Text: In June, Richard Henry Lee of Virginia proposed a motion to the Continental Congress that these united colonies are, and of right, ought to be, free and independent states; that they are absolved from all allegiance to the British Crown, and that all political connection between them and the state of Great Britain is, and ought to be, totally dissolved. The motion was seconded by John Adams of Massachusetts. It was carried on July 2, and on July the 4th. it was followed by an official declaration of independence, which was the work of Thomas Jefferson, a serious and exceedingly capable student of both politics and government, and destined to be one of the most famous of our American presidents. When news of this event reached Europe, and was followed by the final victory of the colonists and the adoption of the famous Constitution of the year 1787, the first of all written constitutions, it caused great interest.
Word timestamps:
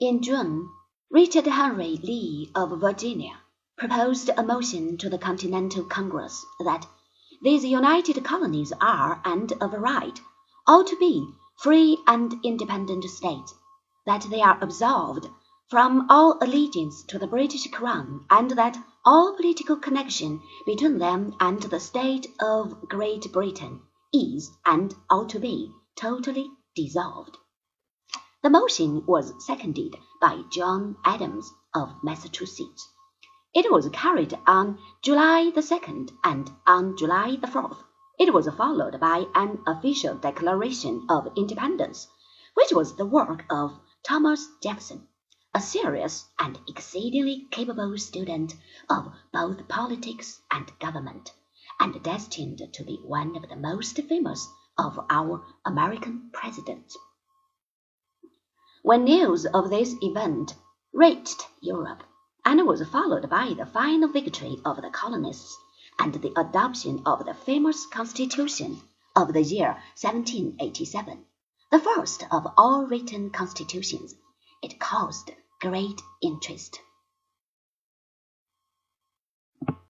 In 0.00 0.22
June, 0.22 0.70
Richard 1.08 1.46
Henry 1.46 2.00
Lee 2.02 2.50
of 2.52 2.80
Virginia 2.80 3.38
proposed 3.78 4.28
a 4.36 4.42
motion 4.42 4.98
to 4.98 5.08
the 5.08 5.18
Continental 5.18 5.84
Congress 5.84 6.44
that 6.64 6.88
these 7.42 7.64
united 7.64 8.24
colonies 8.24 8.72
are, 8.80 9.22
and 9.24 9.52
of 9.62 9.72
right, 9.72 10.20
ought 10.66 10.88
to 10.88 10.96
be, 10.96 11.24
free 11.62 12.02
and 12.08 12.34
independent 12.44 13.04
states; 13.04 13.54
that 14.04 14.22
they 14.22 14.42
are 14.42 14.58
absolved 14.60 15.28
from 15.70 16.10
all 16.10 16.38
allegiance 16.42 17.04
to 17.04 17.16
the 17.16 17.28
British 17.28 17.70
Crown, 17.70 18.26
and 18.30 18.50
that 18.50 18.76
all 19.04 19.36
political 19.36 19.76
connection 19.76 20.42
between 20.66 20.98
them 20.98 21.36
and 21.38 21.62
the 21.62 21.78
state 21.78 22.26
of 22.40 22.88
Great 22.88 23.32
Britain 23.32 23.80
is, 24.12 24.50
and 24.66 24.96
ought 25.08 25.28
to 25.28 25.38
be, 25.38 25.70
totally 25.94 26.50
dissolved. 26.74 27.38
The 28.44 28.50
motion 28.50 29.06
was 29.06 29.32
seconded 29.46 29.96
by 30.20 30.42
John 30.50 30.98
Adams 31.02 31.50
of 31.74 31.94
Massachusetts. 32.02 32.86
It 33.54 33.72
was 33.72 33.88
carried 33.88 34.38
on 34.46 34.78
July 35.00 35.48
2, 35.48 36.08
and 36.22 36.50
on 36.66 36.94
July 36.98 37.36
the 37.36 37.46
4th. 37.46 37.78
it 38.18 38.34
was 38.34 38.46
followed 38.50 39.00
by 39.00 39.24
an 39.34 39.62
official 39.66 40.16
declaration 40.16 41.06
of 41.08 41.32
independence, 41.38 42.06
which 42.52 42.70
was 42.70 42.96
the 42.96 43.06
work 43.06 43.46
of 43.48 43.80
Thomas 44.02 44.46
Jefferson, 44.62 45.08
a 45.54 45.60
serious 45.62 46.28
and 46.38 46.60
exceedingly 46.68 47.48
capable 47.50 47.96
student 47.96 48.56
of 48.90 49.10
both 49.32 49.66
politics 49.68 50.42
and 50.50 50.70
government, 50.80 51.32
and 51.80 52.02
destined 52.02 52.60
to 52.74 52.84
be 52.84 53.00
one 53.06 53.36
of 53.36 53.48
the 53.48 53.56
most 53.56 53.96
famous 54.02 54.46
of 54.76 55.00
our 55.08 55.42
American 55.64 56.28
presidents. 56.34 56.94
When 58.86 59.04
news 59.04 59.46
of 59.46 59.70
this 59.70 59.94
event 60.02 60.56
reached 60.92 61.48
Europe, 61.62 62.02
and 62.44 62.66
was 62.66 62.86
followed 62.86 63.30
by 63.30 63.54
the 63.54 63.64
final 63.64 64.10
victory 64.10 64.58
of 64.62 64.76
the 64.76 64.90
colonists 64.90 65.56
and 65.98 66.12
the 66.12 66.38
adoption 66.38 67.00
of 67.06 67.24
the 67.24 67.32
famous 67.32 67.86
Constitution 67.86 68.82
of 69.16 69.32
the 69.32 69.40
year 69.40 69.82
1787, 69.98 71.24
the 71.70 71.78
first 71.78 72.24
of 72.30 72.46
all 72.58 72.84
written 72.84 73.30
constitutions, 73.30 74.16
it 74.62 74.78
caused 74.78 75.30
great 75.62 76.02
interest. 76.20 76.78